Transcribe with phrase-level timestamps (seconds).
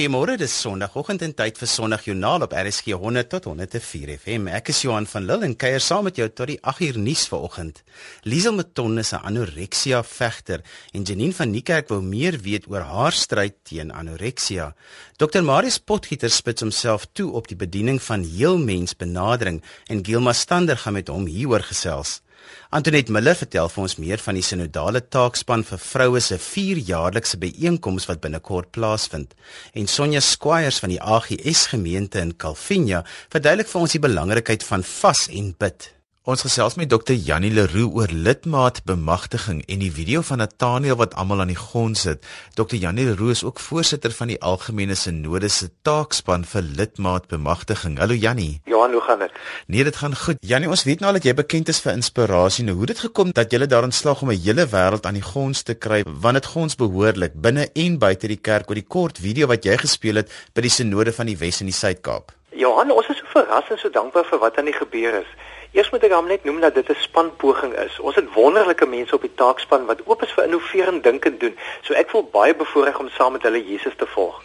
[0.00, 4.46] Goeiemôre, dis Sondagoggend en tyd vir Sondagjoernaal op RSG 100 tot 104 FM.
[4.48, 7.26] Ek is Johan van Lille en kuier saam met jou tot die 8 uur nuus
[7.28, 7.82] vanoggend.
[8.24, 10.64] Liesel Meton is 'n anoreksia vegter
[10.94, 14.74] en Janine van Niekerk wou meer weet oor haar stryd teen anoreksia.
[15.18, 20.92] Dr Marius Potgieter spits homself toe op die bediening van heelmensbenadering en Gilma Stander gaan
[20.92, 22.22] met hom hieroor gesels.
[22.72, 28.06] Antoinette Miller vertel vir ons meer van die sinodale taakspan vir vroue se 4-jaarlikse byeenkoms
[28.06, 29.34] wat binnekort plaasvind.
[29.74, 33.02] En Sonja Squires van die AGS gemeente in Calvinia
[33.32, 35.90] verduidelik vir ons die belangrikheid van vas en bid.
[36.28, 37.14] Ons gesels met Dr.
[37.16, 42.26] Janie Leroux oor lidmaatbemagtiging en die video van Nathaniel wat almal aan die grond sit.
[42.58, 42.76] Dr.
[42.76, 47.96] Janie Leroux is ook voorsitter van die Algemene Sinode se taakspan vir lidmaatbemagtiging.
[48.04, 48.60] Hallo Janie.
[48.68, 49.38] Johan, hoe gaan dit?
[49.66, 50.36] Nee, dit gaan goed.
[50.44, 52.66] Janie, ons weet nou dat jy bekend is vir inspirasie.
[52.68, 55.24] Nou, hoe het dit gekom dat jy daarin slaag om 'n hele wêreld aan die
[55.24, 56.02] grond te kry?
[56.04, 59.78] Want dit gons behoorlik binne en buite die kerk oor die kort video wat jy
[59.78, 62.32] gespeel het by die Sinode van die Wes en die Suid-Kaap.
[62.52, 65.30] Johan, ons is so verras en so dankbaar vir wat aan die gebeur is.
[65.72, 67.98] Eers moet ek hom net noem dat dit 'n spanpoging is.
[67.98, 71.58] Ons het wonderlike mense op die taakspan wat oop is vir innoverend dink en doen.
[71.82, 74.42] So ek voel baie bevoorreg om saam met hulle Jesus te volg.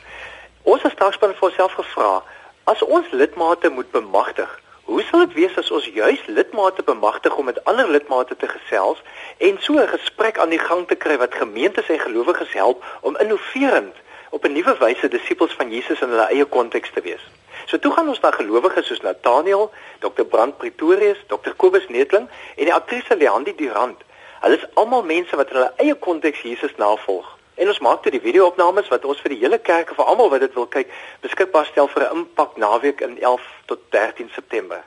[0.63, 2.23] Ons as taakspan het vir onsself gevra,
[2.63, 7.45] as ons lidmate moet bemagtig, hoe sal dit wees as ons juis lidmate bemagtig om
[7.45, 9.01] met ander lidmate te gesels
[9.37, 13.17] en so 'n gesprek aan die gang te kry wat gemeentes en gelowiges help om
[13.17, 13.95] innoverend
[14.29, 17.25] op 'n nuwe wyse disippels van Jesus in hulle eie konteks te wees?
[17.65, 20.25] So toe gaan ons na gelowiges soos Nathaniel, Dr.
[20.25, 21.55] Brand Pretorius, Dr.
[21.57, 24.03] Kobus Netling en die aktrise Leandi Durant.
[24.41, 27.25] Hulle is almal mense wat in hulle eie konteks Jesus navolg.
[27.55, 30.29] En ons maak toe die video-opnames wat ons vir die hele kerk en vir almal
[30.29, 30.91] wat dit wil kyk,
[31.25, 34.83] beskikbaar stel vir 'n impak naweek in 11 tot 13 September.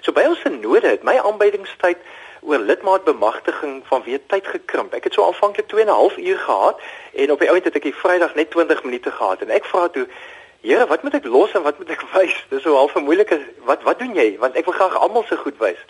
[0.00, 1.98] So by ons synode het my aanbydingstyd
[2.40, 4.94] oor lidmaatbemagtiging van weer tyd gekrimp.
[4.94, 6.80] Ek het so aanvanklik 2 en 'n half uur gehad
[7.12, 9.88] en op die ount het ek die Vrydag net 20 minute gehad en ek vra
[9.88, 10.08] toe
[10.62, 12.34] Here, wat moet ek los en wat moet ek wys?
[12.48, 14.38] Dis so half 'n moeilike wat wat doen jy?
[14.38, 15.80] Want ek wil graag almal se goed wys.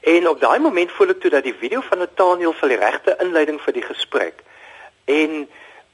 [0.00, 3.16] En op daai oomblik voel ek toe dat die video van Nathaniel vir die regte
[3.24, 4.44] inleiding vir die gesprek.
[5.04, 5.48] En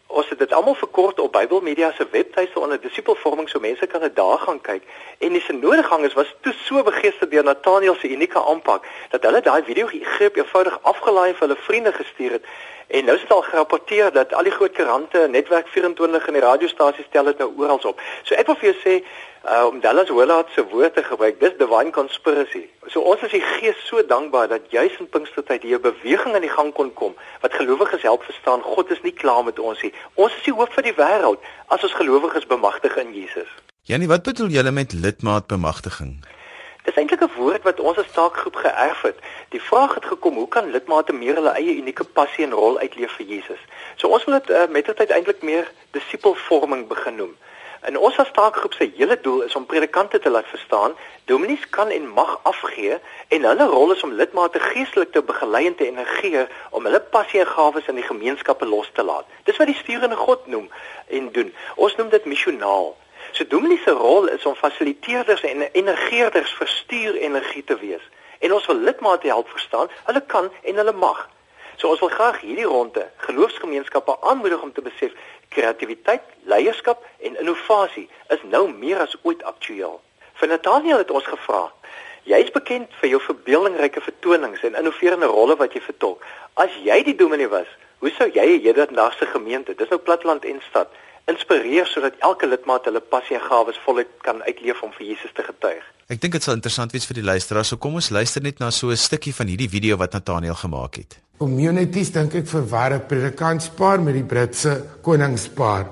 [0.06, 4.00] ons het dit almal verkort op Bybel Media se webtuiste onder disipelvorming so mense kan
[4.00, 4.82] dit daar gaan kyk.
[5.18, 9.62] En die synodegangers was toe so begeester deur Nathaniel se unieke aanpak dat hulle daai
[9.62, 12.44] video greep eenvoudig afgelaai vir hulle vriende gestuur het
[12.86, 16.42] En nou is dit al gerapporteer dat al die groot koerante, Netwerk 24 en die
[16.42, 18.00] radiostasies stel dit nou oral op.
[18.22, 18.94] So ek wil vir jou sê,
[19.42, 22.62] uh, om Dallas Willard se woorde te gebruik, dis divine conspiracy.
[22.86, 26.46] So ons is die gees so dankbaar dat juis in Pinkstertyd hier 'n beweging aan
[26.46, 29.92] die gang kon kom wat gelowiges help verstaan God is nie klaar met ons nie.
[30.14, 33.48] Ons is die hoop vir die wêreld as ons gelowiges bemagtig in Jesus.
[33.82, 36.22] Janie, wat bedoel julle met lidmaatbemagtiging?
[36.86, 39.18] Dis eintlik 'n woord wat ons as taakgroep geërf het.
[39.48, 43.12] Die vraag het gekom, hoe kan lidmate meer hulle eie unieke passie en rol uitleef
[43.12, 43.62] vir Jesus?
[43.96, 47.34] So ons wil dit uh, met tyd eintlik meer disipelvorming begin noem.
[47.80, 51.90] En ons as taakgroep se hele doel is om predikante te laat verstaan, dominees kan
[51.90, 52.98] en mag afgee
[53.28, 57.40] en hulle rol is om lidmate geestelik te begelei en te energieer om hulle passie
[57.40, 59.26] en gawes in die gemeenskappe los te laat.
[59.42, 60.70] Dis wat die sturende God noem
[61.06, 61.54] en doen.
[61.74, 62.94] Ons noem dit missionaal.
[63.36, 68.04] So dominee se rol is om fasiliteerders en energieerders vir stuur energie te wees.
[68.38, 71.18] En ons wil lidmate help verstaan, hulle kan en hulle mag.
[71.76, 75.12] So ons wil graag hierdie ronde geloofsgemeenskappe aanmoedig om te besef
[75.52, 80.00] kreatiwiteit, leierskap en innovasie is nou meer as ooit aktueel.
[80.40, 81.66] Vir Nathaniel het ons gevra
[82.26, 86.24] Jy is bekend vir jou verbeeldingryke vertonings en innoverende rolle wat jy vertolk.
[86.58, 87.68] As jy die dominee was,
[88.02, 90.90] hoe sou jy dit naaste gemeente, dis nou platland en stad,
[91.30, 95.42] inspireer sodat elke lidmaat hulle passie en gawes voluit kan uitleef om vir Jesus te
[95.42, 95.82] getuig.
[96.06, 97.72] Ek dink dit sal interessant wees vir die luisteraars.
[97.72, 100.96] So kom ons luister net na so 'n stukkie van hierdie video wat Nathaniel gemaak
[100.96, 101.18] het.
[101.38, 105.86] Communities dink ek verwar 'n predikantspaar met die Britse koningspaar.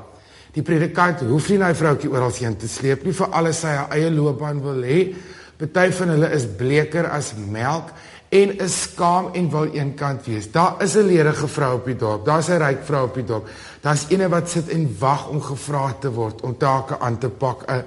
[0.54, 4.10] Die predikant hoef nie daai vroutjie oral heen te sleep nie vir alles sy eie
[4.10, 5.14] loopbaan wil hê.
[5.58, 7.90] Party van hulle is bleker as melk
[8.34, 10.50] en is skaam en wil eenkant wees.
[10.50, 12.24] Daar is 'n ledige vrou op die dorp.
[12.24, 13.48] Daar's 'n ryk vrou op die dorp.
[13.84, 17.68] Daar's eene wat sit en wag om gevra te word om take aan te pak,
[17.68, 17.84] 'n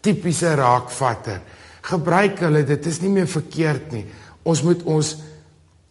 [0.00, 1.40] tipiese raakvatter.
[1.82, 4.06] Gebruik hulle, dit is nie meer verkeerd nie.
[4.42, 5.16] Ons moet ons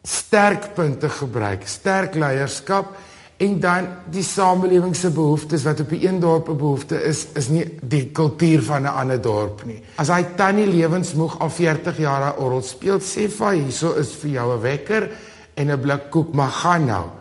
[0.03, 2.95] sterkpunte gebruik, sterk leierskap
[3.37, 7.65] en dan die samelewing se behoeftes wat op 'n dorp 'n behoefte is, is nie
[7.81, 9.83] die kultuur van 'n ander dorp nie.
[9.95, 14.29] As hy tannie lewensmoeg al 40 jaar haar orgel speel, sê vir hierso is vir
[14.29, 15.09] jou 'n wekker
[15.55, 17.18] en 'n blik koek, maar gaan nou.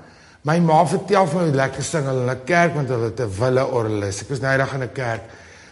[0.48, 3.34] My ma vertel van hoe lekker sing hulle in 'n kerk want hulle het 'n
[3.40, 4.22] wille orgelis.
[4.22, 5.22] Ek was eendag in 'n kerk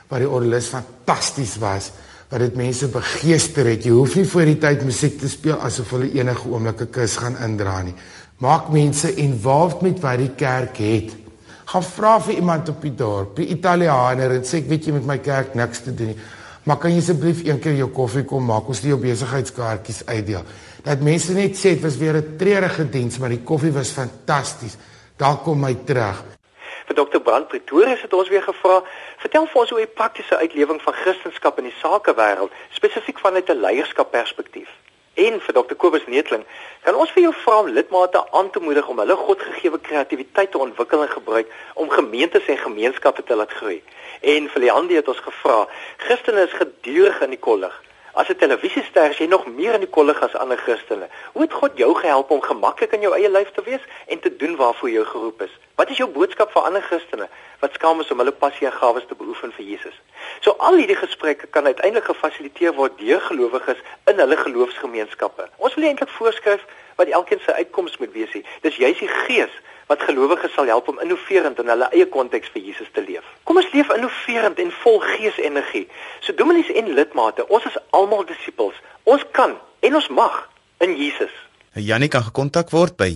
[0.08, 1.93] waar die orgelis fantasties was,
[2.28, 3.84] waar dit mense begeester het.
[3.84, 7.17] Jy hoef nie voor die tyd musiek te speel asof hulle enige oomblik 'n kus
[7.17, 7.94] gaan indra nie.
[8.38, 11.17] Maak mense involved met wat die kerk het.
[11.64, 15.06] Gaan vra vir iemand op die dorp, 'n Italiaaner en sê ek weet jy met
[15.06, 16.19] my kerk niks te doen nie.
[16.67, 18.67] Maar kan jy asseblief een keer jou koffie kom maak?
[18.69, 20.43] Ons het jou besigheidskaartjies uitdeel.
[20.87, 24.77] Dat mense net sê dit was weer 'n treurige diens, maar die koffie was fantasties.
[25.17, 26.25] Daar kom my terug.
[26.87, 27.19] Vir Dr.
[27.19, 28.83] Brand Pretorius het ons weer gevra,
[29.17, 33.61] vertel vir ons hoe 'n praktiese uitlewing van Christendom in die sakewêreld, spesifiek vanuit 'n
[33.61, 34.69] leierskapperspektief.
[35.15, 35.75] En vir Dr.
[35.75, 36.44] Kobus Neetling,
[36.83, 40.59] kan ons vir jou vra om lidmate aan te moedig om hulle godgegewe kreatiwiteit te
[40.59, 43.83] ontwikkel en gebruik om gemeentes en gemeenskappe te laat groei.
[44.21, 47.83] En vir Leandi het ons gevra, Christene is gedurig in die kollig.
[48.16, 51.08] As 'n televisiester is jy nog meer in die kollig as ander Christene.
[51.32, 54.36] Hoe het God jou gehelp om gemaklik in jou eie lewe te wees en te
[54.36, 55.50] doen waarvoor jy geroep is?
[55.74, 57.28] Wat is jou boodskap vir ander Christene
[57.60, 60.00] wat skaam is om hulle passie en gawes te beoefen vir Jesus?
[60.40, 65.48] So al hierdie gesprekke kan uiteindelik gefasiliteer word deur gelowiges in hulle geloofsgemeenskappe.
[65.56, 66.64] Ons wil eintlik voorskryf
[66.96, 68.32] wat elkeen se uitkoms moet wees.
[68.60, 69.52] Dis juis die Gees
[69.87, 73.25] wat gelowiges sal help om innoverend in hulle eie konteks vir Jesus te leef.
[73.44, 75.87] Kom ons leef innoverend en vol geesenergie.
[76.21, 78.75] So dominees en lidmate, ons is almal disippels.
[79.05, 80.49] Ons kan en ons mag
[80.79, 81.31] in Jesus.
[81.77, 83.11] Jannie kan gekontak word by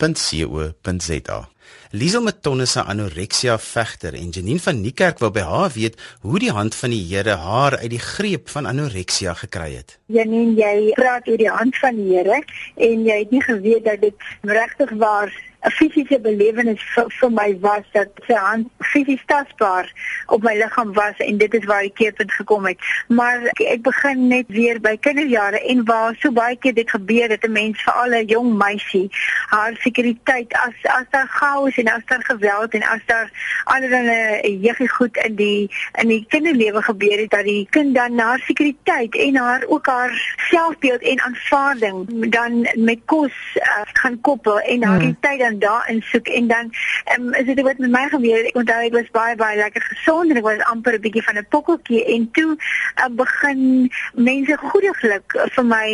[0.00, 1.48] jannie@jannieleroe.co.za.
[1.92, 6.52] Liesel Matonne se anoreksia vegter en Janine van Niekerk wil by haar weet hoe die
[6.54, 9.98] hand van die Here haar uit die greep van anoreksia gekry het.
[10.06, 12.42] Janine, jy praat oor die hand van die Here
[12.76, 17.48] en jy het nie geweet dat dit regtig waar 'n fisiese belewenis vir, vir my
[17.60, 19.90] was dat sy hand fisies tasbaar
[20.32, 22.78] op my liggaam was en dit is waar die keerpunt gekom het.
[23.08, 27.28] Maar ek, ek begin net weer by kinderjare en waar so baie keer dit gebeur
[27.28, 29.08] dat 'n mens vir al 'n jong meisie
[29.52, 33.30] haar sekuriteit as as daar chaos en as daar geweld en as daar
[33.64, 38.36] allerlei jeugie goed in die in die kinderlewe gebeur het dat die kind dan na
[38.46, 44.82] sekuriteit en haar ook haar selfbeeld en aanvaarding dan met kos uh, gaan koppel en
[44.84, 45.16] haar hmm.
[45.20, 46.72] tyd dan daarin soek en dan
[47.18, 50.30] um, is dit wat met my gebeur ek onthou ek was baie baie lekker gesond
[50.30, 55.38] en ek was amper 'n bietjie van 'n pokkeltjie en toe uh, begin mense goediglik
[55.56, 55.88] vir my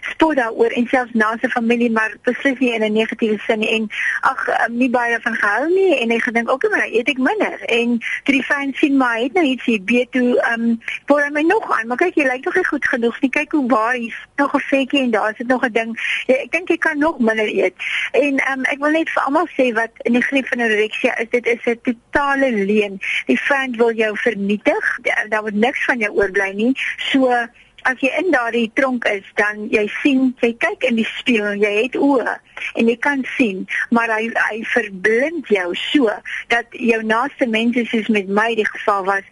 [0.00, 3.88] spot daaroor en selfs na sy familie maar beslis nie in 'n negatiewe sin en
[4.20, 7.60] ag um, nie baie van gehou nie en ek gedink ook maar eet ek minder.
[7.60, 9.82] En toe die fyn sien maar het nou iets hier.
[9.84, 11.86] Be toe ehm um, voor my nog aan?
[11.86, 13.30] Maar kyk jy lyk nog nie goed genoeg nie.
[13.30, 16.22] Kyk hoe waar hier nog 'n vetjie en daar is dit nog 'n ding.
[16.26, 17.74] Ja, ek dink jy kan nog minder eet.
[18.12, 21.18] En ehm um, ek wil net vir almal sê wat in die griep van anorexia
[21.18, 22.98] is dit is 'n totale leuen.
[23.26, 24.98] Die fyn wil jou vernietig.
[25.28, 26.72] Daar word niks van jou oorbly nie.
[26.96, 27.48] So
[27.88, 31.72] as jy in daardie tronk is, dan jy sien, jy kyk in die spieël, jy
[31.82, 32.36] het oë
[32.80, 36.12] en jy kan sien, maar hy hy verblind jou so
[36.52, 39.24] dat jou naaste mense soos met my die geval was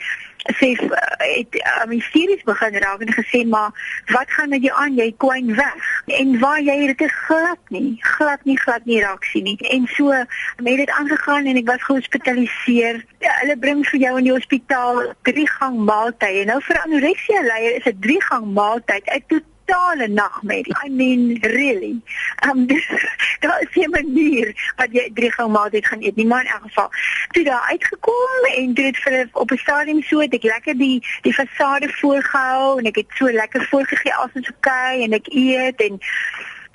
[0.59, 0.75] sê
[1.19, 3.71] het um, mysteries begin raak en gesê maar
[4.07, 4.95] wat gaan met jou aan?
[4.95, 5.89] Jy kwyn weg.
[6.07, 9.59] En waar jy dit glad nie glad nie glad nie raak sien nie.
[9.71, 10.27] En so het
[10.65, 13.05] dit aangegaan en ek was gehospitaliseer.
[13.19, 16.45] Ja, hulle bring vir jou in die hospitaal drie gang maaltye.
[16.49, 20.75] Nou vir anoreksia leier is 'n drie gang maaltyd toe totale nagmerrie.
[20.85, 22.01] I mean really.
[22.49, 22.67] Um
[23.41, 26.17] daar is 'n manier wat jy drie gou maaltyd gaan eet.
[26.17, 26.91] Nie maar in elk geval.
[27.31, 31.35] Toe daar uitgekom en dit vir op 'n stadium so het ek lekker die die
[31.35, 36.01] fasade voorgehou en ek het so lekker voorgegee as ons okay en ek eet en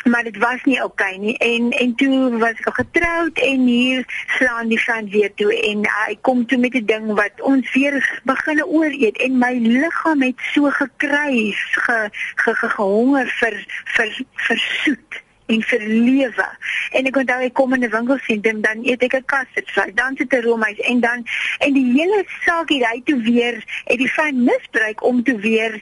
[0.03, 4.03] maar dit was nie oukei okay nie en en toe was ek getroud en hier
[4.37, 7.99] slaan die van weer toe en hy kom toe met 'n ding wat ons weer
[8.23, 13.55] begin ooreet en my liggaam het so gekry ge, ge, ge gehonger vir
[13.95, 14.09] vir
[14.47, 16.47] vir soet en vir lewe.
[16.91, 20.33] En ek onthou ek kom in 'n winkelsentrum dan eet ek 'n kassetsy, dan sit
[20.33, 21.25] 'n roomys en dan
[21.59, 23.55] en die hele saakie hy toe weer
[23.85, 25.81] het die fyn misbruik om toe weer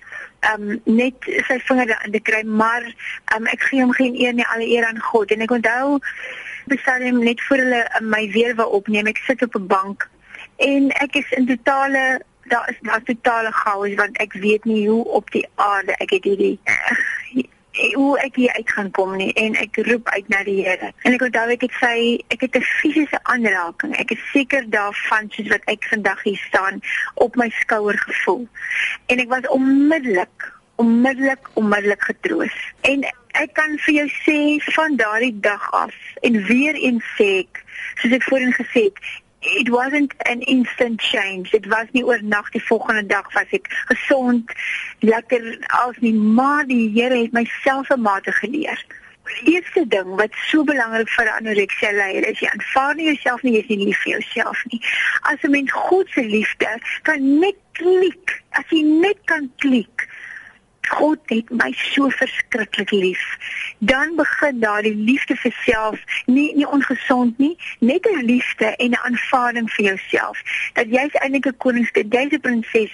[0.54, 2.86] um net sy vinger daarin te kry, maar
[3.36, 5.32] um ek gee hom geen eer nie, alle eer aan God.
[5.32, 6.00] En ek onthou
[6.72, 9.10] bestel hom net voor hulle um, my weer wou opneem.
[9.12, 10.10] Ek sit op 'n bank
[10.62, 12.22] en ek is in totale
[12.52, 16.24] daar is daar totale chaos want ek weet nie hoe op die aarde ek het
[16.24, 16.60] hierdie
[17.94, 20.92] hoe ek hier uit gaan kom nie en ek roep uit na die Here.
[21.04, 21.98] En ek onthou ek het sy
[22.34, 23.96] ek het 'n fisiese aanraking.
[23.98, 26.82] Ek is seker daarvan soos wat ek vandag hier staan
[27.16, 28.48] op my skouer gevoel.
[29.08, 32.56] En ek was onmiddellik onmiddellik onmiddellik getroos.
[32.82, 33.04] En
[33.38, 34.38] ek kan vir jou sê
[34.74, 37.64] van daardie dag af en weer eens sê ek
[38.02, 38.98] soos ek voorheen gesê het,
[39.42, 41.52] it wasn't an instant change.
[41.52, 44.52] Dit was nie oornag die volgende dag was ek gesond,
[45.00, 48.86] lekker as nie, maar die Here het my self 'n mate geleer.
[49.44, 53.54] Die eerste ding wat so belangrik vir anoreksia leier is, jy aanvaar nie jouself nie,
[53.54, 54.82] jy is nie lief vir jouself nie.
[55.22, 60.08] As 'n mens God se liefde kan net klik, as jy net kan klik.
[60.92, 63.24] God het my so verskriklik lief
[63.80, 68.92] dan begin daar die liefde vir self, nie nie ongesond nie, net 'n liefde en
[68.92, 70.38] 'n aanvaarding vir jouself.
[70.74, 72.94] Dat jy's eintlik 'n koningskind, jy's 'n prinses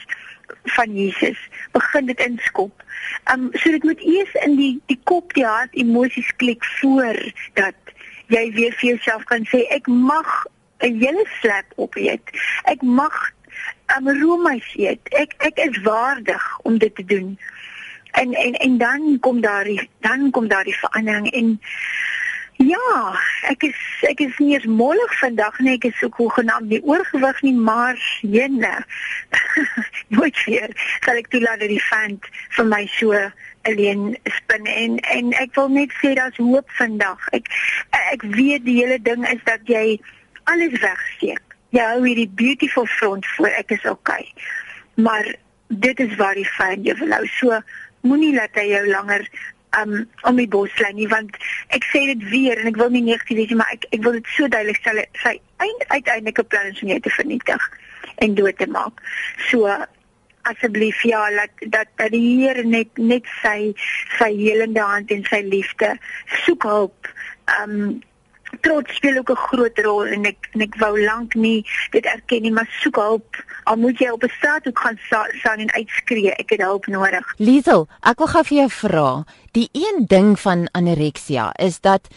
[0.63, 1.39] van Jesus.
[1.71, 2.83] Begin dit inskop.
[3.31, 7.75] Um so dit moet eers in die die kop, die hart, emosies klik voor dat
[8.27, 10.45] jy weer vir jouself kan sê ek mag
[10.79, 12.23] 'n hele slap op eet.
[12.63, 13.33] Ek mag
[13.97, 14.99] 'n um, roomys eet.
[15.09, 17.39] Ek ek is waardig om dit te doen
[18.21, 21.59] en en en dan kom daar die dan kom daar die verandering en
[22.57, 23.13] ja,
[23.51, 27.41] ek is ek is nie eens mollig vandag nie, ek is so hoegenaamd nie oorgewig
[27.45, 28.73] nie, maar jenne.
[30.15, 30.73] Nooit weer
[31.05, 33.13] sal ek toelaat dat die vent vir my so
[33.69, 37.29] alleen spin en en ek wil net sê daar's hoop vandag.
[37.37, 37.51] Ek
[38.13, 39.99] ek weet die hele ding is dat jy
[40.49, 41.43] alles wegsteek.
[41.75, 44.23] Jy hou hierdie beautiful front voor, ek is okay.
[44.95, 45.35] Maar
[45.67, 47.25] dit is waar die fyn wil hou.
[47.37, 47.59] So
[48.09, 49.27] moenie laat hy jou langer
[49.77, 49.97] um
[50.29, 51.35] om die bos lê nie want
[51.75, 54.17] ek sê dit weer en ek wil nie negatief wees nie maar ek ek wil
[54.17, 57.69] dit so duidelik stel sy eind, uiteindelike plan is om jou te vernietig
[58.23, 59.01] en dood te maak.
[59.49, 59.69] So
[60.47, 61.25] asseblief ja
[61.59, 63.73] dat dat die Here net net sy
[64.17, 65.95] sy helende hand en sy liefde
[66.45, 67.11] soek hulp.
[67.59, 67.99] Um
[68.61, 72.41] trots speel ook 'n groot rol en ek en ek wou lank nie dit erken
[72.41, 73.43] nie maar soek hulp.
[73.63, 74.99] Al moet jy op 'n straat ook gaan
[75.39, 77.33] staan en uitskree ek het hulp nodig.
[77.37, 82.07] Liesel ek wil gou vir jou vra die een ding van anoreksia is dat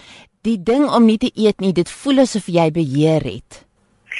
[0.42, 3.69] die ding om nie te eet nie dit voel asof jy beheer het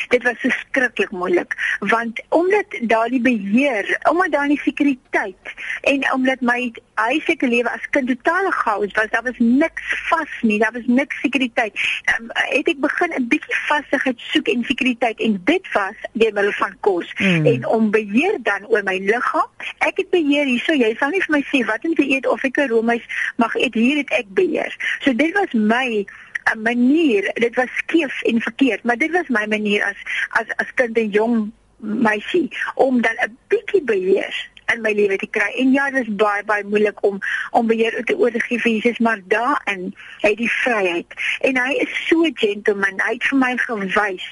[0.08, 6.72] dit was verskriklik moeilik want omdat daardie beheer, omdat daar nie sekuriteit en omdat my
[6.94, 11.20] huislike lewe as kind totale chaos was, daar was niks vas nie, daar was niks
[11.20, 11.72] sekuriteit.
[12.14, 16.52] Um, het ek begin 'n bietjie vastigheid soek en sekuriteit en dit was deur middel
[16.52, 17.46] van kos mm.
[17.46, 19.50] en om beheer dan oor my liggaam.
[19.78, 22.44] Ek het beheer hierso, jy sal nie vir my sê wat om te eet of
[22.44, 23.04] ek 'n roomys
[23.36, 24.76] mag eet, hier het ek beheer.
[25.00, 26.06] So dit was my
[26.54, 30.74] 'n manier, dit was skeef en verkeerd, maar dit was my manier as as as
[30.74, 35.48] kind en jong meisie om dan 'n bietjie beheer in my lewe te kry.
[35.58, 37.18] En ja, dit is baie baie moeilik om
[37.50, 41.16] om beheer te oorgee vir Jesus, maar daarin het hy vryheid.
[41.40, 43.00] En hy is so gentleman.
[43.06, 44.28] Hy het vir my gewys,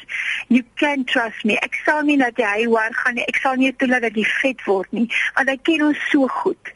[0.48, 1.58] you can trust me.
[1.66, 3.26] Ek sal nie dat hy waar gaan nie.
[3.26, 6.74] Ek sal nie toelaat dat hy vet word nie, want hy ken ons so goed.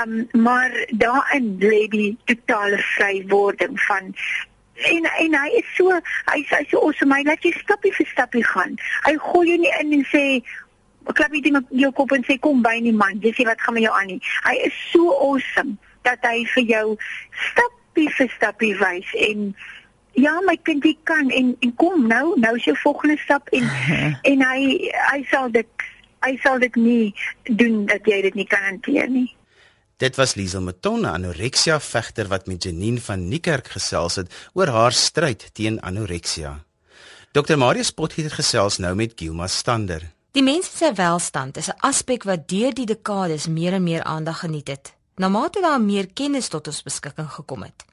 [0.00, 4.14] Um maar daarin lê die totale vrywording van
[4.74, 5.94] en en hy is so
[6.30, 7.14] hy sê so awesome.
[7.14, 8.76] Hy laat jy stappie vir stappie gaan.
[9.06, 10.24] Hy gooi jou nie in en sê
[11.12, 13.78] klap jy net jou kop en sê kom by nie man jy sê wat gaan
[13.78, 14.20] met jou aan nie.
[14.48, 15.78] Hy is so awesome
[16.08, 16.84] dat hy vir jou
[17.50, 19.52] stappie vir stappie wys en
[20.18, 21.30] ja my kind jy kan.
[21.30, 23.70] En en kom nou nou is jou volgende stap en
[24.32, 25.88] en hy hy sal dit
[26.24, 27.14] hy sal dit nie
[27.62, 29.28] doen dat jy dit nie kan hanteer nie
[30.04, 34.92] Dit was Liesel Matonne, anoreksia vegter wat met Janine van Niekerk gesels het oor haar
[34.92, 36.50] stryd teen anoreksia.
[37.32, 40.04] Dr Marius Potgieter gesels nou met Gilma Stander.
[40.36, 44.38] Die mens se welstand is 'n aspek wat deur die dekades meer en meer aandag
[44.38, 44.92] geniet het.
[45.16, 47.84] Na mate daar meer kennis tot ons beskikking gekom het.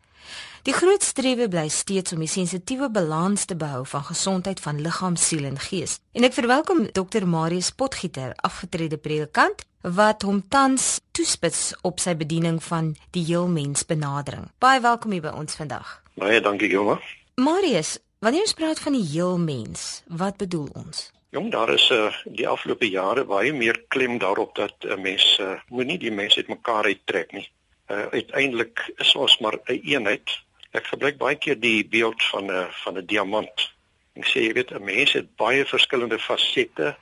[0.62, 5.16] Die groot strewe bly steeds om die sensitiewe balans te behou van gesondheid van liggaam,
[5.18, 5.96] siel en gees.
[6.14, 12.60] En ek verwelkom Dr Marius Potgieter, afgetrede predikant wat hom tans toespits op sy bediening
[12.62, 14.52] van die heel mens benadering.
[14.62, 15.96] Baie welkom hier by ons vandag.
[16.22, 17.00] Baie dankie, Joma.
[17.42, 21.08] Marius, wanneer ons praat van die heel mens, wat bedoel ons?
[21.34, 25.26] Jong, daar is uh, die afgelope jare baie meer klem daarop dat 'n uh, mens
[25.42, 27.50] uh, moenie die mens uitmekaar uittrek nie.
[27.90, 30.30] Uh, uiteindelik is ons maar 'n een eenheid.
[30.72, 33.72] Ek gebruik baie keer die beeld van 'n uh, van 'n diamant.
[34.16, 36.96] Ek sê jy weet 'n mens het baie verskillende fasette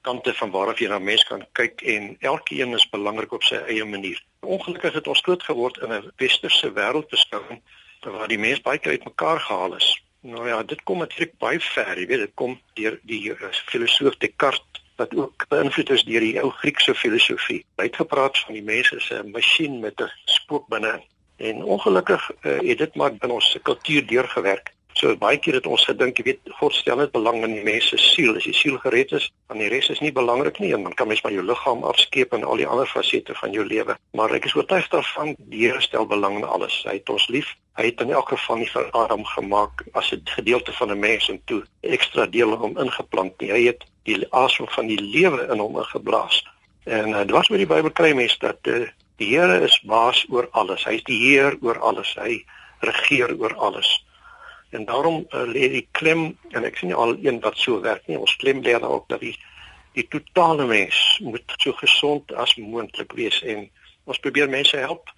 [0.00, 3.84] kante van waarop jy na mens kan kyk en elkeen is belangrik op sy eie
[3.84, 4.20] manier.
[4.40, 7.60] Ongelukkig het ons groot geword in 'n westerse wêreldbeskouing
[8.04, 10.02] waar die mens baie uit mekaar gehaal is.
[10.20, 14.16] Nou ja, dit kom natuurlik baie ver, jy weet, dit kom deur die uh, filosoof
[14.16, 17.64] Descartes wat ook beïnvloed is deur die ou Griekse filosofie.
[17.76, 21.02] Hy het gepraat van die mens as 'n masjien met 'n spook binne.
[21.44, 24.72] En ongelukkig uh, het dit maar in ons kultuur deurgewerk.
[24.94, 27.88] So baie keer het ons gedink, jy weet, God stel net belang in die mens
[27.90, 28.36] se siel.
[28.38, 31.10] As die siel gered is, dan die res is nie belangrik nie en dan kan
[31.10, 33.98] mens maar jou liggaam afskeep en al die ander fasette van jou lewe.
[34.14, 36.78] Maar ek is oortuig daarvan die Here stel belang in alles.
[36.86, 37.50] Hy het ons lief.
[37.74, 41.28] Hy het in elk geval nie vir Adam gemaak as 'n gedeelte van 'n mens
[41.28, 43.50] en toe ekstra dele om ingeplant nie.
[43.50, 46.44] Hy het die asem van die lewe in hom ingeblaas.
[46.84, 48.86] En uh, dit was met die Bybel kry mens dat uh,
[49.16, 50.84] die Here is baas oor alles.
[50.84, 52.14] Hy is die Heer oor alles.
[52.18, 52.44] Hy
[52.84, 53.88] regeer oor alles.
[54.74, 58.18] En daarom uh, lê die klem en ek sien al een wat so werk nie.
[58.18, 59.36] Ons klem lê daarop dat die
[59.94, 63.68] die totale mens moet so gesond as moontlik wees en
[64.10, 65.12] ons probeer mense help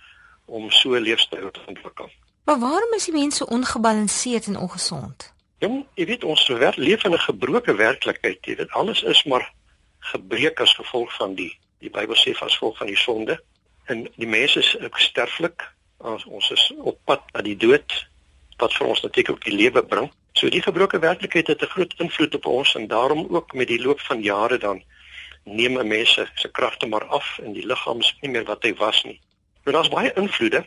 [0.44, 2.10] om so 'n leefstyl te ontwikkel.
[2.44, 5.32] Maar waarom is die mense ongebalanseerd en ongesond?
[5.58, 8.44] Ja, jy weet ons leef in 'n gebroke werklikheid.
[8.44, 9.52] Jy weet alles is maar
[9.98, 13.42] gebreek as gevolg van die die Bybel sê as gevolg van die sonde.
[13.86, 15.72] En die mense is sterflik.
[15.98, 17.94] Ons is op pad na die dood
[18.60, 20.10] wat vir ons natuurlik ook die lewe bring.
[20.36, 23.82] So die gebroke werklikheid het 'n groot invloed op ons en daarom ook met die
[23.82, 24.82] loop van jare dan
[25.44, 28.74] neem 'n mens se kragte maar af en die liggaam is nie meer wat hy
[28.74, 29.20] was nie.
[29.64, 30.64] Nou daar's baie invloede.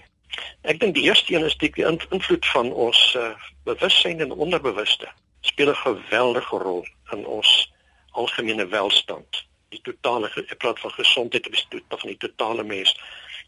[0.62, 1.72] Ek dink die eerste een is die
[2.10, 3.34] invloed van ons uh,
[3.64, 5.08] bewussyn en onderbewuste
[5.42, 7.72] speel 'n geweldige rol in ons
[8.12, 9.49] algemene welstand.
[9.70, 12.96] Die totale ek praat van gesondheid op die van die totale mens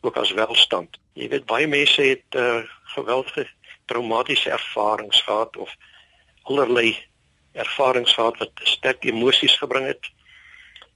[0.01, 0.97] ook as welstand.
[1.13, 2.61] Jy weet baie mense het uh,
[2.95, 3.47] geweldige
[3.85, 5.75] traumatiese ervarings gehad of
[6.49, 6.95] allerlei
[7.51, 10.09] ervarings gehad wat sterk emosies gebring het.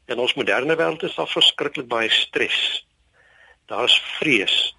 [0.05, 2.85] In ons moderne wêreld is daar verskriklik baie stres.
[3.69, 4.75] Daar's vrees.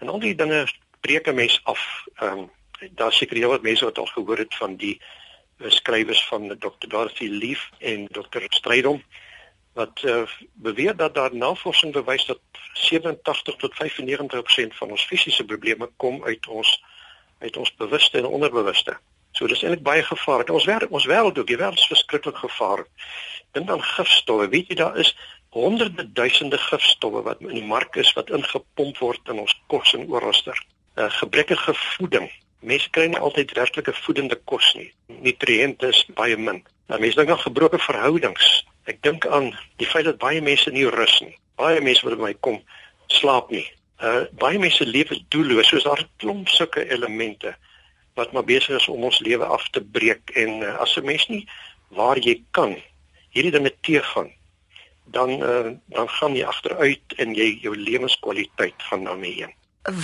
[0.00, 0.64] En al die dinge
[1.00, 1.80] breek 'n mens af.
[2.16, 2.50] Ehm um,
[2.90, 5.00] daar seker jy wat mense wat al gehoor het van die
[5.56, 6.88] beskrywers van Dr.
[6.88, 8.42] Dorothy Leaf en Dr.
[8.48, 9.02] Strydom
[9.74, 10.22] wat uh,
[10.54, 12.40] beweer dat daar navorsing bewys dat
[12.72, 16.82] 87 tot 95% van ons fisiese probleme kom uit ons
[17.38, 18.96] uit ons bewuste en onderbewuste.
[19.34, 20.50] So dis eintlik baie gevaarlik.
[20.54, 23.08] Ons wêreld ons wêreld ook, die wêreld is verskriklik gevaarlik.
[23.52, 24.48] Dink aan gifstowwe.
[24.52, 25.10] Weet jy daar is
[25.54, 30.06] honderde duisende gifstowwe wat in die mark is wat ingepomp word in ons kos en
[30.10, 30.58] oralster.
[30.94, 32.30] 'n uh, Gebrekkige voeding.
[32.60, 34.90] Mense kry nie altyd werklike voedende kos nie.
[35.06, 36.62] Nutriënte is baie min.
[36.88, 38.64] Nou mense dink aan gebroke verhoudings.
[38.84, 41.36] Ek dink aan die feit dat baie mense nie rus nie.
[41.56, 42.60] Baie mense wat by my kom,
[43.06, 43.66] slaap nie.
[44.02, 45.68] Uh baie mense lewe doelloos.
[45.68, 47.54] Soos daar 'n klomp sulke elemente
[48.14, 51.28] wat maar besig is om ons lewe af te breek en uh, as 'n mens
[51.28, 51.48] nie
[51.88, 52.76] waar jy kan
[53.30, 54.30] hierdie dinge teëgaan
[55.04, 59.54] dan uh, dan gaan jy agteruit en jy jou lewenskwaliteit gaan daarmee heen.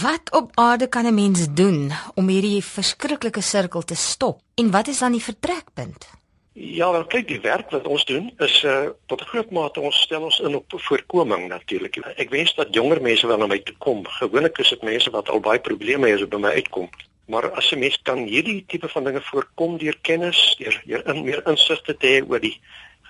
[0.03, 4.41] Wat op aarde kan 'n mens doen om hierdie verskriklike sirkel te stop?
[4.55, 6.20] En wat is dan die vertrekpunt?
[6.53, 10.01] Ja, wel kyk, die werk wat ons doen is uh tot 'n groot mate ons
[10.01, 11.97] stel ons in op voorkoming natuurlik.
[12.17, 14.07] Ek wens dat jonger mense wel na my toe kom.
[14.07, 16.91] Gewoonlik is dit mense wat al baie probleme het as by my uitkom.
[17.27, 21.25] Maar as 'n mens kan hierdie tipe van dinge voorkom deur kennis, deur deur in
[21.25, 22.61] meer insigte te hê oor die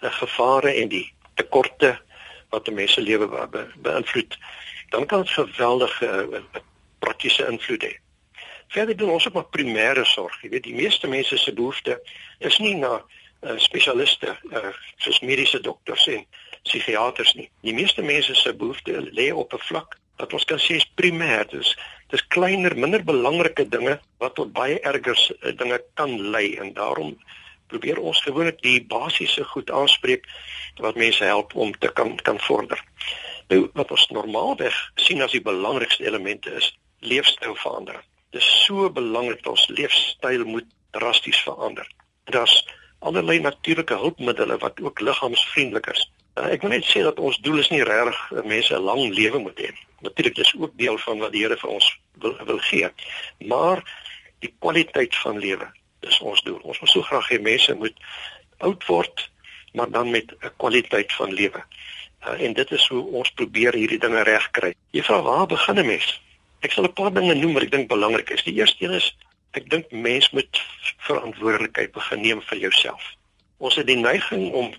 [0.03, 1.99] uh, gevare en die tekorte
[2.51, 4.39] wat 'n mens se lewe be, beïnvloed,
[4.89, 6.61] dan kan dit geweldige uh,
[6.99, 7.97] praktiese invloed hê.
[8.69, 10.43] Verder doen ons ook maar primêre sorg.
[10.43, 12.01] Jy weet, die meeste mense se behoefte
[12.39, 13.03] is nie na
[13.43, 16.25] uh, spesialiste uh, soos mediese dokters en
[16.63, 17.49] psigiaters nie.
[17.65, 21.49] Die meeste mense se behoefte lê op 'n vlak wat ons kan sê is primêr.
[21.51, 21.77] Dis
[22.11, 27.17] dis kleiner, minder belangrike dinge wat tot baie erger uh, dinge kan lei en daarom
[27.71, 30.27] probeer ons gewoonlik die basiese goed aanspreek
[30.83, 32.81] wat mense help om te kan kan vorder.
[33.49, 38.05] Nou wat ons normaalweg sien as die belangrikste elemente is leefstylverandering.
[38.31, 41.87] Dit is so belangrik dat ons leefstyl moet drasties verander.
[42.31, 42.67] Daar's
[43.01, 46.11] allerlei natuurlike hulpmiddels wat ook liggaamsvriendelik is.
[46.39, 49.03] Uh, ek wil net sê dat ons doel is nie regtig uh, mense 'n lang
[49.15, 51.89] lewe moet hê natuurlik dis ook deel van wat die Here vir ons
[52.23, 52.89] wil wil gee.
[53.39, 53.83] Maar
[54.41, 55.69] die kwaliteit van lewe,
[56.01, 56.61] dis ons doel.
[56.63, 57.97] Ons wil so graag hê mense moet
[58.65, 59.27] oud word,
[59.73, 61.65] maar dan met 'n kwaliteit van lewe.
[62.27, 64.75] Uh, en dit is hoe ons probeer hierdie dinge regkry.
[64.91, 66.21] Jy vra waar begin 'n mens?
[66.61, 68.43] Ek sal 'n paar dinge noem wat ek dink belangrik is.
[68.43, 69.17] Die eerste een is
[69.59, 70.61] ek dink mens moet
[71.07, 73.03] verantwoordelikheid begin neem vir jouself.
[73.59, 74.75] Ons het die neiging om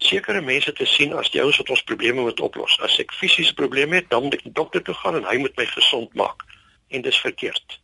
[0.00, 2.78] sekere mense te sien as die ouens wat ons probleme moet oplos.
[2.84, 5.66] As ek fisiese probleme het, dan moet ek dokter toe gaan en hy moet my
[5.68, 6.44] gesond maak.
[6.88, 7.80] En dis verkeerd.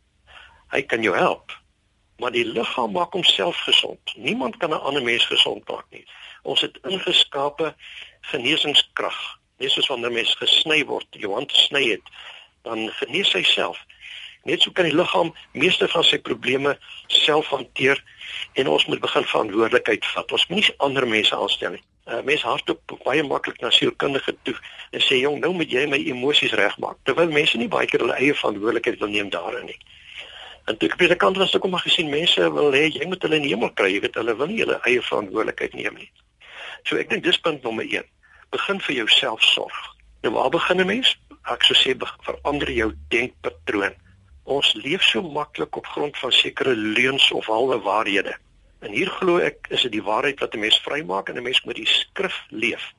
[0.73, 1.53] Hy kan jou help,
[2.19, 4.13] maar die liggaam maak homself gesond.
[4.15, 6.05] Niemand kan 'n ander mens gesond maak nie.
[6.43, 7.75] Ons het ingeskape
[8.21, 9.19] genesingskrag.
[9.57, 12.05] Net soos wanneer 'n mens gesny word, jou hand gesny het,
[12.63, 13.77] dan genees hy self.
[14.47, 16.77] Net so kan die liggaam meeste van sy probleme
[17.11, 17.99] self hanteer
[18.55, 20.31] en ons moet begin verantwoordelikheid vat.
[20.31, 24.55] Ons moenie ander mense aanstel nie uh, mense hardop baie maklik na sielkundige toe
[24.91, 28.17] en sê jong nou moet jy my emosies regmaak terwyl mense nie baie keer hulle
[28.17, 29.77] eie verantwoordelikheid wil neem daarin nie.
[30.67, 33.07] En toe ek by die kant was ek kom maar gesien mense wil hê jy
[33.11, 35.99] moet hulle in die hemel kry, jy weet hulle wil nie hulle eie verantwoordelikheid neem
[35.99, 36.09] nie.
[36.87, 38.07] So ek dink dis punt nommer 1.
[38.55, 39.77] Begin vir jouself sorg.
[40.23, 41.15] Nou waar begin 'n mens?
[41.47, 43.95] Ek sou sê verander jou denkpatroon.
[44.47, 48.37] Ons leef so maklik op grond van sekere leuns of halwe waarhede.
[48.79, 51.61] En hier glo ek is dit die waarheid wat 'n mens vrymaak en 'n mens
[51.65, 52.93] moet die skrif leef.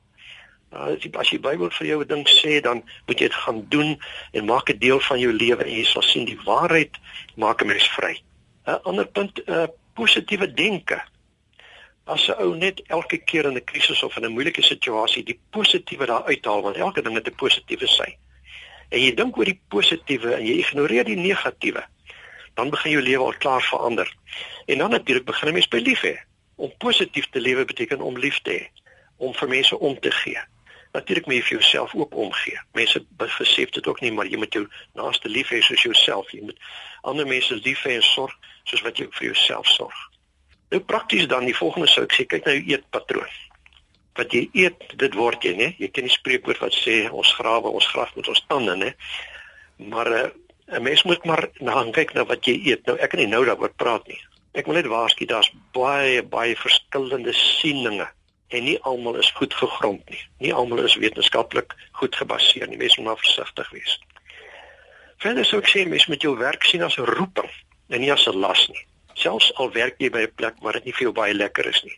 [0.69, 3.33] Nou as jy as die Bybel vir jou 'n ding sê, dan moet jy dit
[3.33, 3.97] gaan doen
[4.31, 6.97] en maak dit deel van jou lewe en jy sal sien die waarheid
[7.35, 8.21] maak 'n mens vry.
[8.67, 11.01] 'n Ander punt, uh, positiewe denke.
[12.05, 15.39] As 'n ou net elke keer in 'n krisis of in 'n moeilike situasie die
[15.49, 18.17] positiewe daar uithaal, want elke ding het 'n positiewe sy.
[18.89, 21.83] En jy dink oor die positiewe en jy ignoreer die negatiewe,
[22.57, 24.09] dan begin jou lewe al klaar verander.
[24.67, 26.15] En dan natuurlik begin 'n mens by lief hê.
[26.55, 28.81] Om positief te lewe beteken om lief te hê,
[29.17, 30.41] om vir mense om te gee.
[30.91, 32.59] Natuurlik moet jy vir jouself ook omgee.
[32.73, 36.31] Mense besef dit ook nie, maar jy moet jou naaste lief hê soos jouself.
[36.31, 36.59] Jy moet
[37.01, 40.09] ander mense lief hê en sorg soos wat jy vir jouself sorg.
[40.69, 43.48] Nou prakties dan die volgende sou ek sê kyk na jou eetpatroon
[44.19, 45.71] wat jy eet, dit word jy, né?
[45.79, 48.93] Jy ken die spreekwoord wat sê ons grawe, ons graf met ons tande, né?
[49.89, 50.29] Maar uh,
[50.69, 52.85] 'n mens moet maar na kyk na wat jy eet.
[52.85, 54.19] Nou ek kan nie nou daaroor praat nie.
[54.53, 58.07] Ek wil net waarsku daar's baie baie verskillende sieninge
[58.49, 60.21] en nie almal is goed gegrond nie.
[60.39, 62.77] Nie almal is wetenskaplik goed gebaseer nie.
[62.77, 63.99] Mens moet maar versigtig wees.
[65.17, 67.49] Verder sou ek sê mens moet jou werk sien as 'n roeping
[67.89, 68.85] en nie as 'n las nie.
[69.13, 71.83] Selfs al werk jy by 'n plek waar dit nie vir jou baie lekker is
[71.83, 71.97] nie.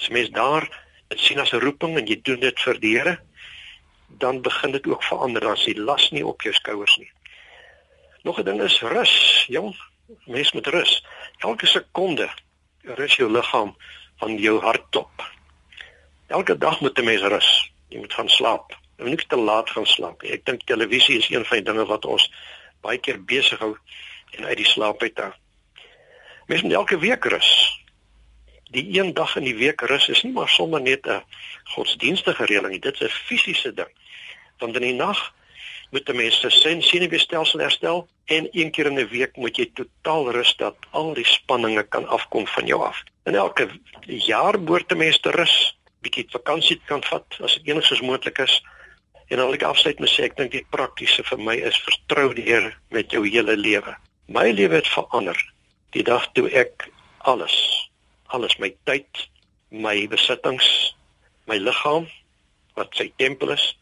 [0.00, 0.68] As mens daar
[1.14, 3.20] sien as 'n roeping en jy doen dit vir die Here,
[4.08, 7.10] dan begin dit ook verander as die las nie op jou skouers nie.
[8.22, 9.76] Nog 'n ding is rus, jong.
[10.26, 11.04] Mens moet rus.
[11.38, 12.28] Elke sekonde
[12.82, 13.76] rus jou liggaam
[14.18, 15.32] van jou hartklop.
[16.26, 17.70] Elke dag moet 'n mens rus.
[17.88, 18.70] Jy moet gaan slaap.
[18.96, 20.32] Jy moet nie te laat gaan slaap nie.
[20.32, 22.32] Ek dink televisie is een van die dinge wat ons
[22.80, 23.76] baie keer besig hou
[24.30, 25.32] en uit die slaap uit hou.
[26.46, 27.80] Mens moet elke week rus
[28.70, 31.22] die een dag in die week rus is nie maar sommer net 'n
[31.74, 33.92] godsdienstige reëling nie, dit is 'n fisiese ding.
[34.58, 35.34] Want in die nag
[35.90, 36.50] moet 'n mens se
[36.80, 41.24] senuweestelsel herstel en een keer in 'n week moet jy totaal rus dat al die
[41.24, 43.02] spanninge kan afkom van jou af.
[43.22, 43.68] En elke
[44.06, 48.62] jaar behoort 'n mens te rus, bietjie vakansie kan vat as dit enigstens moontlik is.
[49.28, 52.44] En al ek afsluit met sê ek dink die praktiese vir my is vertrou die
[52.44, 53.96] Here met jou hele lewe.
[54.26, 55.52] My lewe het verander
[55.90, 57.86] die dag toe ek alles
[58.28, 59.28] alles my tyd,
[59.70, 60.94] my besittings,
[61.46, 62.06] my liggaam
[62.76, 63.76] wat sy tempel is,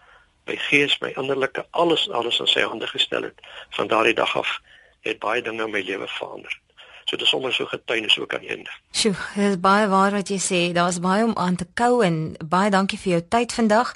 [0.46, 3.40] my gees, my innerlike alles alles in sy hande gestel het.
[3.76, 4.60] Van daardie dag af
[5.04, 6.60] het baie dinge in my lewe verander.
[7.04, 8.70] So dis sommer so getuienis ook aan einde.
[8.96, 10.60] Sjoe, dit is baie waar wat jy sê.
[10.72, 13.92] Daar's baie om aan te kou en baie dankie vir jou tyd vandag.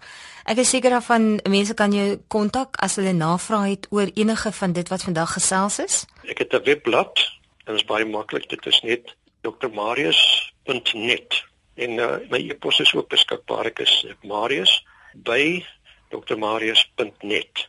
[0.49, 4.77] Ek is seker daarvan mense kan jou kontak as hulle navraag het oor enige van
[4.77, 6.05] dit wat vandag gesels is.
[6.29, 7.17] Ek het 'n webblad
[7.65, 8.49] en dit is baie maklik.
[8.49, 13.71] Dit is net drmarius.net en uh, my e-pos is ook beskikbaar.
[13.71, 13.95] Ek is
[14.27, 14.81] Marius
[15.15, 15.63] by
[16.11, 17.69] drmarius.net.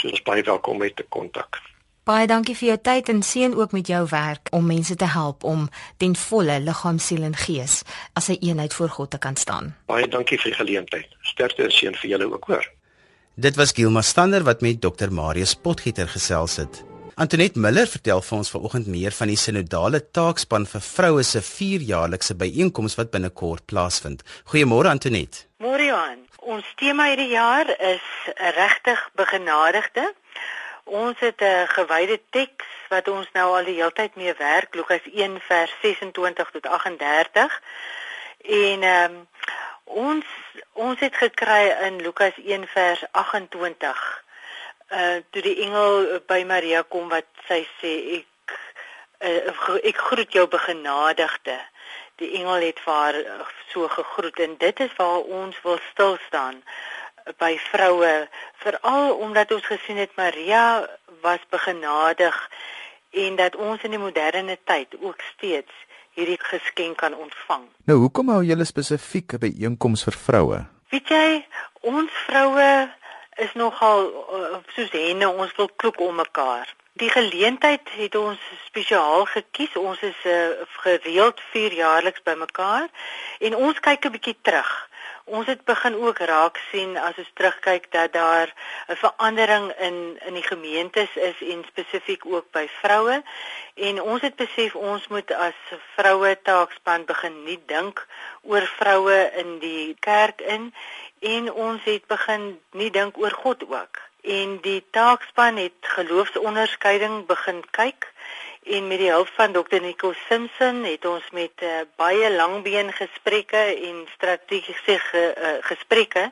[0.00, 1.60] So dis baie welkom om met te kontak.
[2.08, 5.44] Baie dankie vir jou tyd en seën ook met jou werk om mense te help
[5.44, 5.68] om
[6.00, 7.82] ten volle liggaam, siel en gees
[8.18, 9.76] as 'n een eenheid voor God te kan staan.
[9.86, 11.08] Baie dankie vir die geleentheid.
[11.22, 12.66] Sterkte en seën vir julle ook hoor.
[13.34, 16.84] Dit was Gilma Stander wat met Dr Marius Potgieter gesels het.
[17.14, 22.36] Antoinette Miller vertel vir ons vanoggend meer van die sinodale taakspan vir vroue se 4-jaarlikse
[22.38, 24.22] byeenkoms wat binnekort plaasvind.
[24.52, 25.46] Goeiemôre Antoinette.
[25.64, 26.22] Môre Johan.
[26.38, 28.06] Ons tema hierdie jaar is
[28.56, 30.06] regtig begenadigde.
[30.84, 35.04] Ons het 'n gewyde teks wat ons nou al die hele tyd mee werk, Lukas
[35.04, 37.60] 1 vers 26 tot 38.
[38.40, 39.28] En ehm um,
[39.84, 40.24] ons
[40.72, 44.24] ons het gekry in Lukas 1 vers 28
[44.90, 48.54] uh toe die engel by Maria kom wat sy sê ek
[49.20, 51.58] uh, ek groet jou begenadigde.
[52.20, 56.62] Die engel het vir haar so gegroet en dit is waar ons wil stil staan
[57.38, 58.28] by vroue
[58.62, 60.86] veral omdat ons gesien het Maria
[61.22, 62.36] was begenadig
[63.10, 65.72] en dat ons in die moderne tyd ook steeds
[66.18, 67.68] hierdie geskenk kan ontvang.
[67.86, 70.60] Nou hoekom hou julle spesifiek by einkoms vir vroue?
[70.90, 71.26] Weet jy,
[71.86, 72.70] ons vroue
[73.40, 76.68] is nogal uh, soos henne, ons wil kloek om mekaar.
[77.00, 79.76] Die geleentheid het ons spesiaal gekies.
[79.80, 80.36] Ons is uh,
[80.84, 82.88] gereeld 4 jaarliks bymekaar
[83.40, 84.72] en ons kyk 'n bietjie terug.
[85.24, 88.48] Ons het begin ook raak sien as ons terugkyk dat daar
[88.88, 93.22] 'n verandering in in die gemeentes is en spesifiek ook by vroue
[93.74, 95.58] en ons het besef ons moet as
[95.96, 98.06] vroue taakspan begin nie dink
[98.42, 100.74] oor vroue in die kerk in
[101.20, 104.00] en ons het begin nie dink oor God ook.
[104.22, 108.12] En die taakspan het geloofsonderskeiding begin kyk
[108.62, 113.62] en met die hulp van Dr Nico Simpson het ons met uh, baie langbeen gesprekke
[113.88, 116.30] en strategiese ge, uh, gesprekke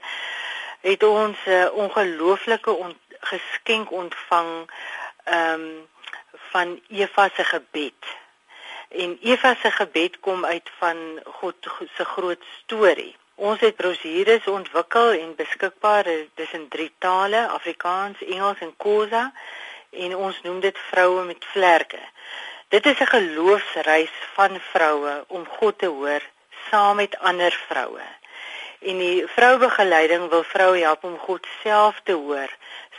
[0.80, 4.70] het ons 'n uh, ongelooflike on, geskenk ontvang
[5.24, 5.88] ehm um,
[6.50, 8.02] van Eva se gebed.
[8.88, 11.54] En Eva se gebed kom uit van God
[11.96, 13.16] se groot storie.
[13.38, 19.28] Ons het brosjures ontwikkel en beskikbaar dis in drie tale, Afrikaans, Engels en Khoza
[19.90, 22.00] en ons noem dit vroue met vlerke.
[22.74, 26.22] Dit is 'n geloofsreis van vroue om God te hoor
[26.70, 28.06] saam met ander vroue.
[28.78, 32.50] En die vroubegeleiding wil vroue help om God self te hoor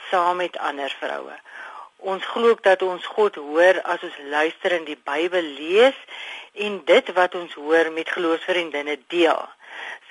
[0.10, 1.36] saam met ander vroue.
[1.98, 6.00] Ons glo dat ons God hoor as ons luister in die Bybel lees
[6.54, 9.50] en dit wat ons hoor met geloofsvriendinne deel.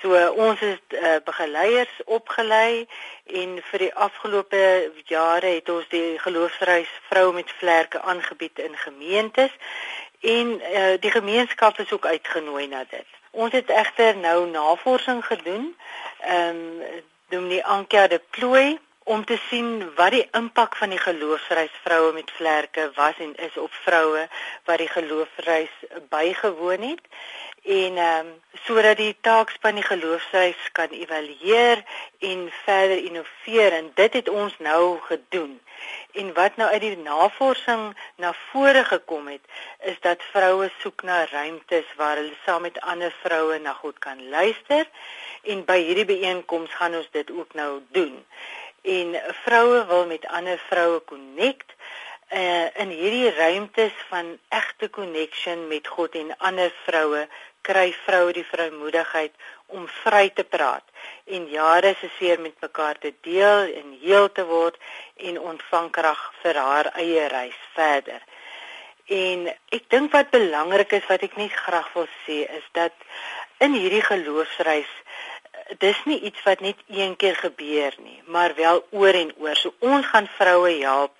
[0.01, 2.87] So ons is uh, begeleiers opgelei
[3.25, 4.61] en vir die afgelope
[5.11, 9.51] jare het ons die geloofsreis vrou met vlerke aangebied in gemeentes
[10.21, 13.07] en uh, die gemeenskap is ook uitgenooi na dit.
[13.31, 15.75] Ons het egter nou navorsing gedoen.
[16.19, 21.73] Ehm um, Dominee Ankia de Plooi om te sien wat die impak van die geloofsreis
[21.81, 24.27] vroue met vlerke was en is op vroue
[24.69, 25.71] wat die geloofsreis
[26.09, 27.01] bygewoon het.
[27.63, 28.29] En ehm um,
[28.65, 31.81] sodat die taakspan die geloofsreis kan evalueer
[32.19, 33.73] en verder innoveer.
[33.79, 35.59] En dit het ons nou gedoen.
[36.13, 39.41] En wat nou uit die navorsing na vore gekom het,
[39.81, 44.29] is dat vroue soek na ruimtes waar hulle saam met ander vroue na God kan
[44.29, 44.85] luister.
[45.43, 48.25] En by hierdie byeenkoms gaan ons dit ook nou doen
[48.81, 51.73] en vroue wil met ander vroue connect
[52.31, 57.27] uh, in hierdie ruimtes van egte connection met God en ander vroue
[57.61, 59.33] kry vroue die vrymoedigheid
[59.67, 60.85] om vry te praat
[61.25, 64.77] en jare se seer met mekaar te deel en heel te word
[65.15, 68.23] en ontvang krag vir haar eie reis verder.
[69.09, 72.93] En ek dink wat belangrik is wat ek net graag wil sê is dat
[73.59, 74.89] in hierdie geloofsreis
[75.77, 79.55] dis nie iets wat net een keer gebeur nie, maar wel oor en oor.
[79.55, 81.13] So ons gaan vroue help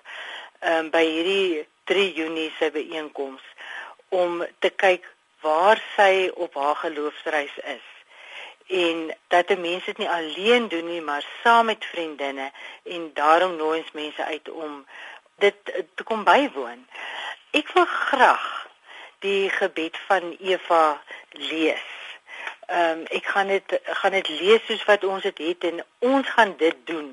[0.60, 3.42] um, by hierdie 3 Junie se byeenkoms
[4.08, 5.06] om te kyk
[5.40, 7.86] waar sy op haar geloofsreis is
[8.70, 12.50] en dat die mense dit nie alleen doen nie maar saam met vriendinne
[12.82, 14.86] en daarom nooi ons mense uit om
[15.42, 15.56] dit
[15.94, 16.84] te kom bywoon.
[17.50, 18.46] Ek wil graag
[19.24, 21.99] die gebed van Eva lees
[22.70, 25.84] ehm um, ek gaan dit gaan dit lees soos wat ons dit het, het en
[25.98, 27.08] ons gaan dit doen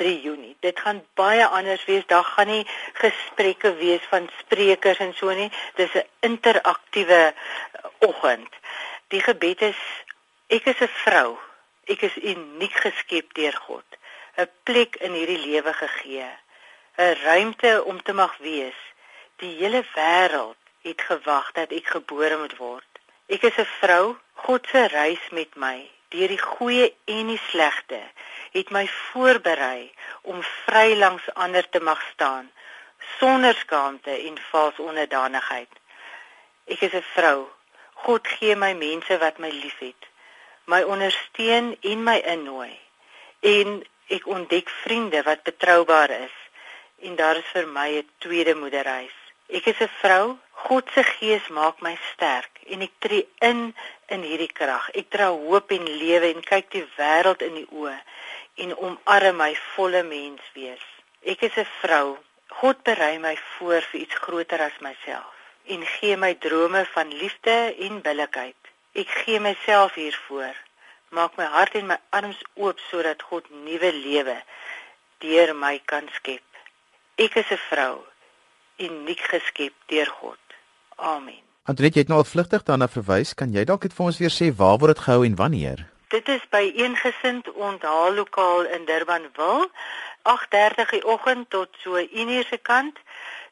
[0.00, 0.56] 3 Junie.
[0.60, 2.06] Dit gaan baie anders wees.
[2.06, 5.50] Daar gaan nie gesprekke wees van sprekers en so nie.
[5.74, 7.34] Dis 'n interaktiewe
[7.98, 8.52] oggend.
[9.08, 9.80] Die gebed is
[10.46, 11.38] ek is 'n vrou.
[11.84, 13.88] Ek is uniek geskep deur God.
[14.36, 16.30] 'n Plek in hierdie lewe gegee.
[16.96, 18.80] 'n Ruimte om te mag wees.
[19.36, 22.89] Die hele wêreld het gewag dat ek gebore moet word.
[23.30, 28.00] Ek is 'n vrou, God se reis met my deur die goeie en die slegte
[28.56, 32.50] het my voorberei om vry langs ander te mag staan
[33.18, 35.70] sonder skaamte en vals onderdanigheid.
[36.66, 37.48] Ek is 'n vrou.
[37.94, 40.02] God gee my mense wat my liefhet,
[40.64, 42.78] my ondersteun en my innooi.
[43.40, 46.36] En ek ontdek vriende wat betroubaar is
[47.06, 49.16] en daar is vir my 'n tweede moederhuis.
[49.48, 50.38] Ek is 'n vrou.
[50.66, 53.74] God se gees maak my sterk en ek tree in
[54.14, 54.90] in hierdie krag.
[55.00, 57.96] Ek dra hoop en lewe en kyk die wêreld in die oë
[58.64, 60.86] en omarm my volle mens wees.
[61.24, 62.18] Ek is 'n vrou.
[62.60, 65.32] God berei my voor vir iets groter as myself
[65.64, 68.56] en gee my drome van liefde en billikheid.
[68.92, 70.56] Ek gee myself hiervoor.
[71.10, 74.36] Maak my hart en my arms oop sodat God nuwe lewe
[75.18, 76.46] deur my kan skep.
[77.16, 77.96] Ek is 'n vrou
[78.78, 80.49] uniek geskep deur God.
[81.00, 81.40] Amen.
[81.64, 84.32] Andret, jy het nou al vlugtig daarna verwys, kan jy dalk net vir ons weer
[84.34, 85.84] sê waar word dit gehou en wanneer?
[86.10, 89.68] Dit is by Eengesind Onthaallokaal in Durbanville,
[90.22, 92.98] 8:30 die oggend tot so 1:00 se kant.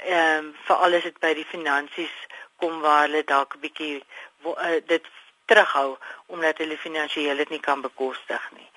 [0.07, 2.17] Ehm um, vir alles dit by die finansies
[2.57, 4.03] kom waar hulle dalk 'n bietjie
[4.45, 5.05] uh, dit
[5.47, 8.71] terughou omdat hulle finansiëel dit nie kan bekostig nie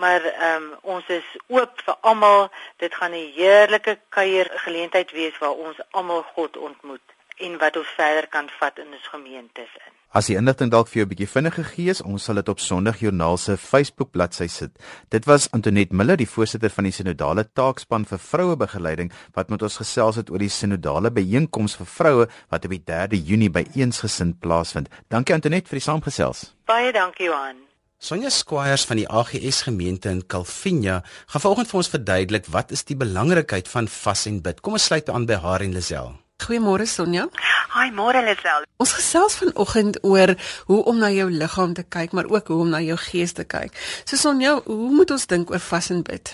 [0.00, 2.48] maar ehm um, ons is oop vir almal.
[2.76, 7.94] Dit gaan 'n heerlike kuier geleentheid wees waar ons almal God ontmoet en wat ons
[7.96, 9.96] verder kan vat in ons gemeentes in.
[10.10, 13.36] As die inligting dalk vir jou 'n bietjie vinniger is, ons sal dit op Sondagjoernaal
[13.38, 14.70] se Facebook bladsy sit.
[15.08, 19.76] Dit was Antoinette Miller, die voorsitter van die Sinodale Taakspan vir Vrouebegeleiding, wat met ons
[19.76, 24.40] gesels het oor die Sinodale byeenkoms vir vroue wat op die 3de Junie by Eensgesind
[24.40, 24.88] plaasvind.
[25.08, 26.54] Dankie Antoinette vir die saamgesels.
[26.66, 27.70] Baie dankie Johan.
[28.00, 32.84] Sonja Squires van die AGS gemeente in Calvinia gaan vanoggend vir ons verduidelik wat is
[32.84, 34.60] die belangrikheid van vas en bid.
[34.60, 36.14] Kom ons sluit aan by haar en Lisel.
[36.40, 37.26] Goeiemôre Sonja.
[37.74, 38.64] Hi, môre Lisel.
[38.80, 40.32] Ons gesels vanoggend oor
[40.70, 43.44] hoe om na jou liggaam te kyk, maar ook hoe om na jou gees te
[43.44, 43.76] kyk.
[44.08, 46.32] So Sonja, hoe moet ons dink oor vas en bid?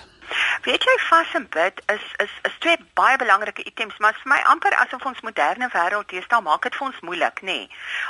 [0.67, 4.39] Weet jy vas en bid is is is twee baie belangrike items, maar vir my
[4.53, 7.59] amper asof ons moderne wêreld teestel maak dit vir ons moeilik, nê.
[7.59, 7.69] Nee.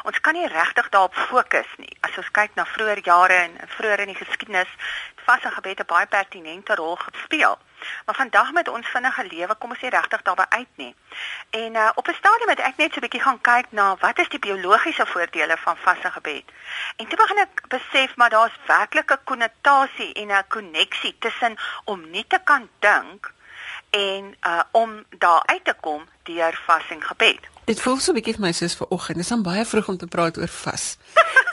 [0.09, 1.93] Ons kan nie regtig daarop fokus nie.
[2.09, 4.73] As ons kyk na vroeë jare en vroeër in die geskiedenis,
[5.17, 7.59] het vas en gebed 'n baie pertinente rol gespeel.
[8.05, 10.95] Maar vandag met ons vinnige lewe kom ons nie regtig daarby uit nie.
[11.51, 14.19] En uh, op 'n stadium het ek net so 'n bietjie gaan kyk na wat
[14.19, 16.45] is die biologiese voordele van vaste gebed.
[16.97, 22.11] En toe begin ek besef maar daar's werklik 'n konnotasie en 'n koneksie tussen om
[22.11, 23.35] nie te kan dink
[23.91, 27.41] en uh, om daar uit te kom deur vas en gebed.
[27.65, 29.17] Dit voel so 'n bietjie vir my soos ver oggend.
[29.17, 30.97] Dit is dan baie vroeg om te praat oor vas.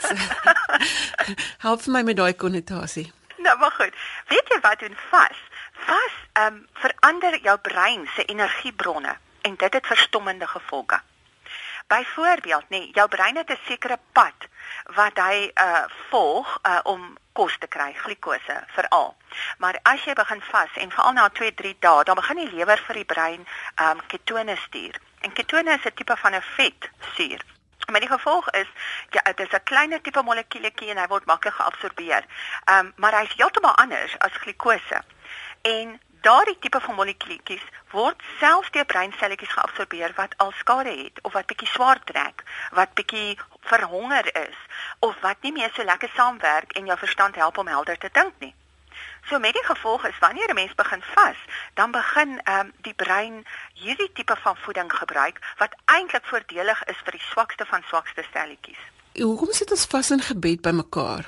[0.00, 0.14] So,
[1.66, 3.12] help my met daai konnotasie.
[3.36, 3.94] Nou, maar goed.
[4.28, 5.38] Weet jy wat doen vas?
[5.74, 11.00] Vas ehm um, verander jou brein se energiebronne en dit het verstommende gevolge.
[11.86, 14.34] Byvoorbeeld, nee, jou brein het 'n sekere pad
[14.84, 19.16] wat hy uh volg uh om kos te kry, glikose veral.
[19.58, 22.94] Maar as jy begin vas en veral na 2-3 dae, dan begin die lewer vir
[22.94, 23.46] die brein
[23.82, 25.00] um ketone stuur.
[25.20, 27.40] En ketone is 'n tipe van 'n vetsuur.
[27.90, 28.68] Maar die gevolg is
[29.10, 32.24] ja, dit is 'n kleiner tipe molekuuletjie en hy word maklik geabsorbeer.
[32.70, 35.02] Um maar hy's heeltemal anders as glikose.
[35.64, 41.32] En daardie tipe van molekuulietjies word selfs deur breinselletjies geabsorbeer wat al skade het of
[41.32, 42.42] wat bietjie swaar trek,
[42.78, 43.38] wat bietjie
[43.70, 44.58] verhonger is
[44.98, 48.34] of wat nie meer so lekker saamwerk en jou verstand help om helder te dink
[48.44, 48.52] nie.
[49.28, 51.40] So met die gevolg is wanneer 'n mens begin vas,
[51.74, 57.00] dan begin ehm um, die brein hierdie tipe van voeding gebruik wat eintlik voordelig is
[57.04, 58.82] vir die swakste van swakste stelletjies.
[59.14, 61.24] Hoekom sit ons vas in gebed by mekaar?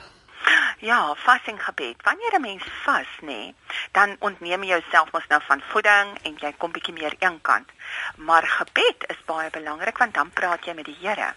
[0.90, 2.02] Ja, fasting gebed.
[2.02, 3.54] Wanneer 'n mens vas, nê,
[3.92, 7.68] dan ontneem jy jouself mos nou van voeding en jy kom bietjie meer eenkant.
[8.16, 11.34] Maar gebed is baie belangrik want dan praat jy met die Here.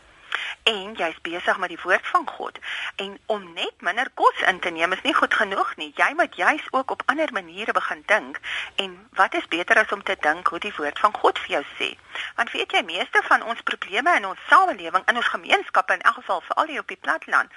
[0.63, 2.59] En jy's besig met die woord van God.
[2.95, 5.91] En om net minder kos in te neem is nie goed genoeg nie.
[5.95, 8.39] Jy moet juis ook op ander maniere begin dink.
[8.75, 11.63] En wat is beter as om te dink hoe die woord van God vir jou
[11.79, 11.89] sê?
[12.35, 16.21] Want weet jy, meeste van ons probleme in ons samelewing, in ons gemeenskappe in elk
[16.21, 17.51] geval veral hier op die platteland,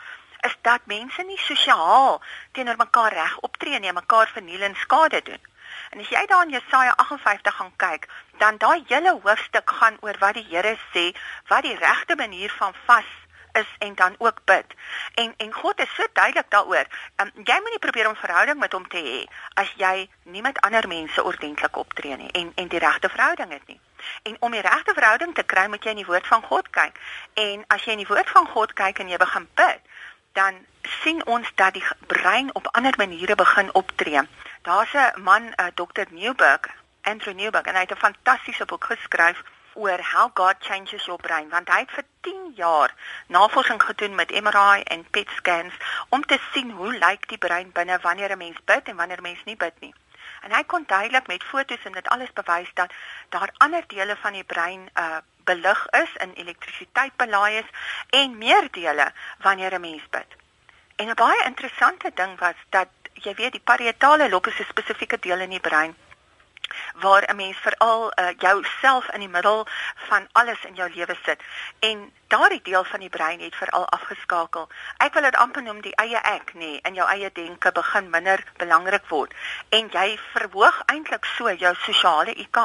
[0.49, 2.21] is dat mense nie sosiaal
[2.53, 5.43] teenoor mekaar reg optree nie, mekaar verniel en skade doen.
[5.91, 10.17] En as jy daar in Jesaja 58 gaan kyk, dan daai hele hoofstuk gaan oor
[10.19, 11.11] wat die Here sê,
[11.49, 13.11] wat die regte manier van vas
[13.53, 14.75] is en dan ook bid.
[15.15, 16.87] En en God is so duidelik daaroor.
[17.17, 19.21] Um, jy moenie probeer om verhouding met hom te hê
[19.55, 23.67] as jy nie met ander mense ordentlik optree nie en en die regte verhouding het
[23.67, 23.81] nie.
[24.23, 26.99] En om die regte verhouding te kry, moet jy in die woord van God kyk.
[27.35, 29.92] En as jy in die woord van God kyk en jy begin bid,
[30.33, 34.21] dan sien ons dat die brein op ander maniere begin optree.
[34.63, 36.07] Daar's 'n man, uh, eh, Dr.
[36.11, 36.61] Newberg,
[37.03, 39.43] Andrew Newberg, en hy het 'n fantastiese boek geskryf
[39.75, 42.95] oor how God changes your brain want hy het vir 10 jaar
[43.27, 45.75] navorsing gedoen met MRI en PET scans
[46.09, 49.29] om te sien hoe lyk die brein binne wanneer 'n mens bid en wanneer 'n
[49.31, 49.95] mens nie bid nie.
[50.43, 52.93] En hy kon duidelik met fotos en dit alles bewys dat
[53.29, 57.71] daar ander dele van die brein uh belig is in elektrisiteit belaai is
[58.11, 60.31] en meer dele wanneer 'n mens bid.
[60.97, 65.19] En 'n baie interessante ding was dat jy weet die parietale lob is 'n spesifieke
[65.19, 65.97] deel in die brein
[66.95, 71.41] waar 'n mens veral uh, jouself in die middel van alles in jou lewe sit
[71.79, 74.69] en daardie deel van die brein het veral afgeskakel.
[75.05, 78.09] Ek wil dit amper noem die eie ek, nê, nee, in jou eie denke begin
[78.15, 79.35] minder belangrik word
[79.77, 82.61] en jy verhoog eintlik so jou sosiale IQ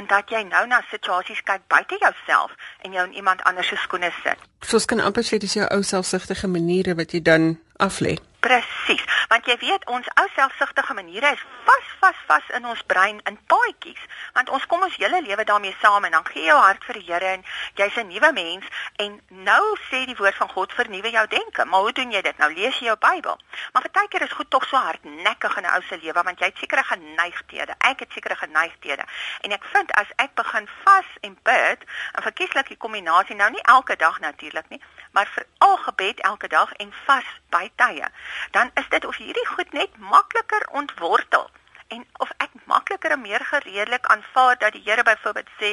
[0.00, 3.78] en dat jy nou na situasies kyk buite jouself en jou in iemand anders se
[3.86, 4.40] skoene sit.
[4.64, 8.16] Soos kan amper sê dis jou ou selfsugtige maniere wat jy dan aflê.
[8.44, 13.20] Presies, want jy weet ons ou selfsugtige maniere is vas vas vas in ons brein
[13.28, 14.00] in paadjies,
[14.36, 16.98] want ons kom ons hele lewe daarmee saam en dan gee jy jou hart vir
[17.00, 17.44] die Here en
[17.80, 18.66] jy's 'n nuwe mens
[19.04, 21.64] en nou sê die woord van God vernuwe jou denke.
[21.64, 22.38] Maar hoe doen jy dit?
[22.38, 23.38] Nou lees jy jou Bybel.
[23.72, 26.58] Maar partykeer is goed tog so hardnekkig in 'n ou se lewe want jy het
[26.58, 27.74] sekere geneigthede.
[27.78, 29.04] Ek het sekere geneigthede.
[29.40, 31.80] En ek vind as ek begin vas en bid,
[32.18, 34.80] 'n verkieslik kombinasie nou nie elke dag natuurlik nie,
[35.14, 38.08] maar vir al gebed elke dag en vas by tye
[38.50, 41.50] dan is dit of hierdie goed net makliker ontwortel
[41.88, 45.72] en of ek makliker en meer gereedelik aanvaar dat die Here byvoorbeeld sê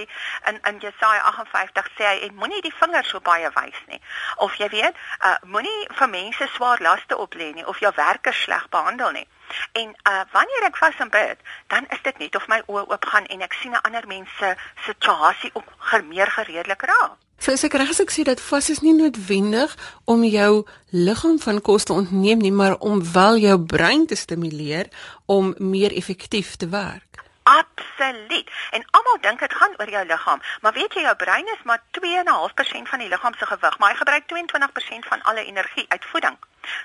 [0.49, 4.01] in in Jesaja 58 sê hy en moenie die vinger so baie wys nie.
[4.36, 8.70] Of jy weet uh, moenie vir mense swaar laste oplê nie of jou werkers sleg
[8.70, 9.28] behandel nie
[9.72, 11.38] en uh, wanneer ek vas en bid
[11.68, 14.30] dan is dit net of my oë oop gaan en ek sien 'n ander mens
[14.39, 15.70] se situasie ook
[16.04, 19.72] meer gereedelik raak So as ek reg is ek sê dat vas is nie noodwendig
[20.06, 20.62] om jou
[20.93, 24.91] liggaam van kos te ontneem nie, maar om wel jou brein te stimuleer
[25.26, 27.20] om meer effektief te werk.
[27.52, 28.52] Absoluut.
[28.72, 31.82] En almal dink dit gaan oor jou liggaam, maar weet jy jou brein is maar
[31.99, 36.38] 2.5% van die liggaam se gewig, maar hy gebruik 22% van alle energie uit voeding.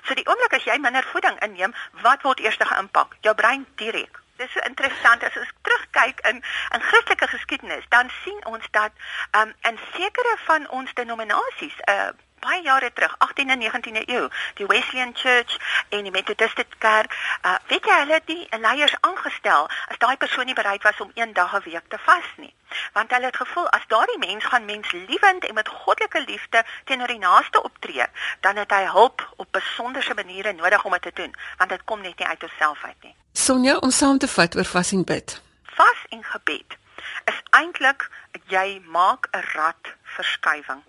[0.03, 3.15] So die oomblik as jy minder voeding inneem, wat word eers geïmpak?
[3.21, 4.19] Jou brein direk.
[4.37, 6.43] Dis so interessant as ons terugkyk in
[6.75, 8.91] in Christelike geskiedenis, dan sien ons dat
[9.39, 12.09] um, in sekere van ons denominasies, uh
[12.39, 15.57] baie jare terug, 18de en 19de eeu, die Wesleyan Church
[15.89, 17.13] en die Methodist Kerk,
[17.45, 21.11] uh, weet jy hulle het die leiers aangestel as daai persoon nie bereid was om
[21.13, 22.53] een dag 'n week te vas nie.
[22.93, 27.07] Want hulle het gevoel as daardie mens gaan mens liewend en met goddelike liefde teenoor
[27.07, 28.05] die naaste optree,
[28.39, 32.01] dan het hy hulp op besonderse maniere nodig om dit te doen, want dit kom
[32.01, 33.15] net nie uit homself uit nie.
[33.33, 35.41] Sonja, om saam te vat oor vas en bid.
[35.63, 36.77] Vas en gebed
[37.25, 38.09] is eintlik
[38.47, 40.83] jy maak 'n rad verskywing.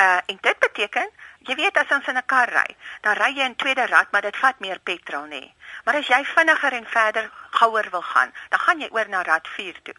[0.00, 3.44] Uh en dit beteken, jy weet as ons in 'n kar ry, dan ry jy
[3.44, 5.52] in tweede rad, maar dit vat meer petrol nê.
[5.84, 9.48] Maar as jy vinniger en verder gouer wil gaan, dan gaan jy oor na rad
[9.48, 9.94] 4 toe.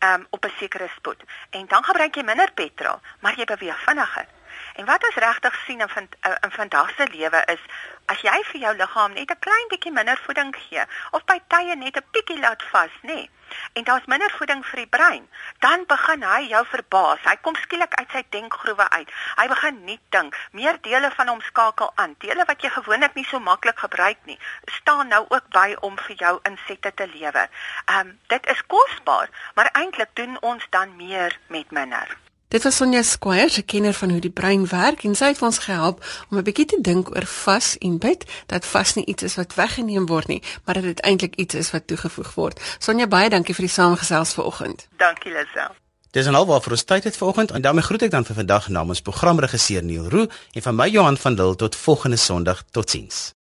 [0.00, 1.22] Um op 'n sekere spoed.
[1.50, 4.26] En dan gebruik jy minder petrol, maar jy beweeg vinniger.
[4.74, 7.60] En wat ons regtig sien in van uh, in vandag se lewe is
[8.06, 11.76] as jy vir jou liggaam net 'n klein bietjie minder voeding gee of by tye
[11.76, 13.14] net 'n bietjie laat vas, nê?
[13.14, 13.30] Nee,
[13.72, 15.28] en daar's minder voeding vir die brein,
[15.58, 17.20] dan begin hy jou verbaas.
[17.24, 19.12] Hy kom skielik uit sy denkgroewe uit.
[19.36, 20.38] Hy begin nie dink.
[20.52, 22.16] Meer dele van hom skakel aan.
[22.18, 24.38] Dele wat jy gewoonlik nie so maklik gebruik nie,
[24.80, 27.48] staan nou ook by om vir jou insette te lewer.
[27.84, 32.16] Ehm um, dit is kosbaar, maar eintlik doen ons dan meer met minder.
[32.52, 35.58] Dit was Sonja Squire, 'n kenner van hoe die brein werk en sy het ons
[35.58, 39.34] gehelp om 'n bietjie te dink oor vas en bid, dat vas nie iets is
[39.34, 42.60] wat weggeneem word nie, maar dat dit eintlik iets is wat toegevoeg word.
[42.78, 44.88] Sonja, baie dankie vir die samegesels vanoggend.
[44.96, 45.72] Dankie Lisel.
[46.10, 48.68] Dis en alwaar vir ons tyd het vanoggend en daarmee groet ek dan vir vandag
[48.68, 52.62] namens programregisseur Neil Roo en van my Johan van Dil tot volgende Sondag.
[52.70, 53.30] Totsiens.